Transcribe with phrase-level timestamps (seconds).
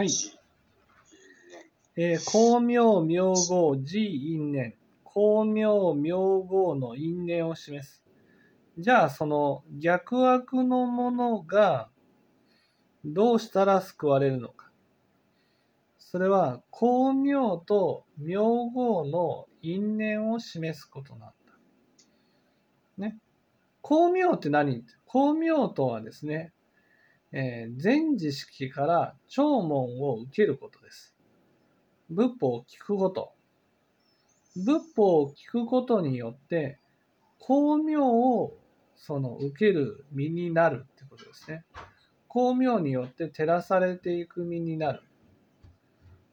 [0.00, 0.08] はい。
[1.94, 4.74] えー、光明明号字因縁。
[5.04, 8.02] 光明明号の因縁を示す。
[8.78, 11.90] じゃあ、その逆悪のものが
[13.04, 14.70] どうしたら救われるのか。
[15.98, 21.34] それは、光明と明号の因縁を示すことなんだ。
[22.96, 23.18] ね。
[23.82, 24.82] 光明って何？
[25.06, 26.54] 光明とはですね、
[27.32, 31.14] えー、全知識から聴聞を受けることです。
[32.10, 33.32] 仏法を聞くこと。
[34.56, 36.78] 仏法を聞くことによって、
[37.38, 38.56] 光明を
[38.96, 41.64] その受ける身になるってことですね。
[42.28, 45.02] 光明によって照らされていく身になる。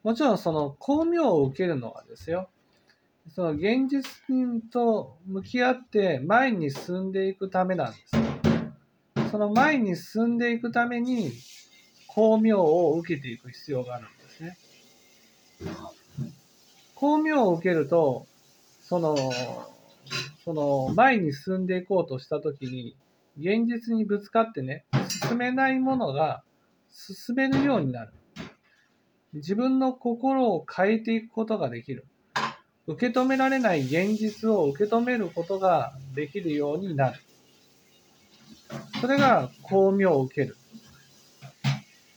[0.03, 2.49] もちろんその光明を受けるのはですよ。
[3.29, 4.03] その現実
[4.71, 8.36] と向き合って前に進んでいくためなんです。
[9.31, 11.31] その前に進んでいくために、
[12.09, 14.57] 光明を受けていく必要があるんですね。
[16.95, 18.25] 光明を受けると、
[18.81, 19.15] その、
[20.43, 22.95] その前に進んでいこうとしたときに、
[23.37, 24.85] 現実にぶつかってね、
[25.29, 26.43] 進めないものが
[26.91, 28.13] 進めるようになる。
[29.33, 32.05] 自分の心を変えていくことができる。
[32.87, 37.19] 受け止められない現実を受け止めることができるようになる。
[39.01, 40.57] それが光明を受ける。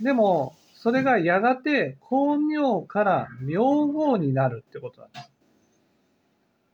[0.01, 5.31] でも、それがやがて光明から明号になるってことなんです。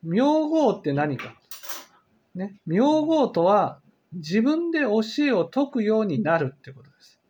[0.04, 1.34] 明号って何か。
[2.36, 2.60] ね。
[2.66, 3.80] 明号とは
[4.12, 7.20] 自分で教えを解くようになるってことです。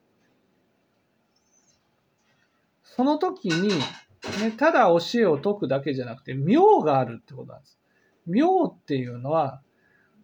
[2.82, 7.78] その時に、ね、ただ教えを解くだけじゃなくて、明があるってことなんです。
[8.26, 9.62] 明っていうのは、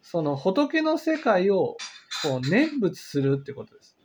[0.03, 1.77] その仏の世界を
[2.23, 3.97] こう念仏するってことです。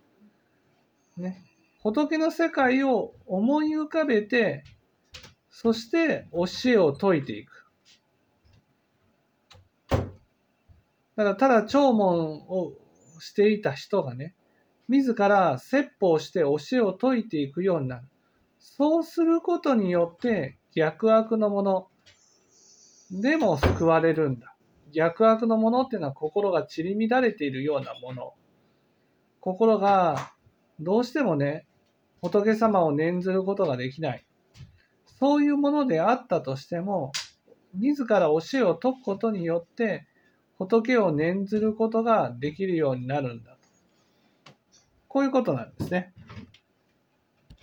[1.18, 1.44] ね。
[1.84, 4.64] 仏の世界を思い浮かべて、
[5.50, 7.66] そして教えを説いていく。
[11.18, 12.74] だからただ聴聞を
[13.20, 14.36] していた人がね、
[14.88, 18.08] 自ら説法して教えを説いていくようになる。
[18.60, 21.88] そうすることによって逆悪のもの
[23.12, 24.57] でも救われるんだ。
[24.92, 28.34] 逆悪のものっていうのは心が散り乱れているようなもの。
[29.40, 30.34] 心が
[30.80, 31.66] どうしてもね、
[32.22, 34.26] 仏様を念ずることができない。
[35.20, 37.12] そういうものであったとしても、
[37.74, 40.08] 自ら教えを解くことによって、
[40.58, 43.58] 仏を念ずることができるようになるんだ。
[45.08, 46.14] こういうことなんですね。